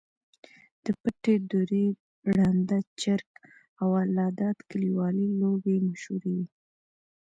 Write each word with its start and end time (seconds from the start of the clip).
د 0.83 0.85
پټې 1.01 1.35
دُرې، 1.49 1.85
ړانده 2.35 2.79
چرک، 3.01 3.31
او 3.81 3.89
الله 4.03 4.27
داد 4.39 4.57
کلیوالې 4.69 5.27
لوبې 5.39 5.75
مشهورې 5.87 6.31
وې. 6.37 6.47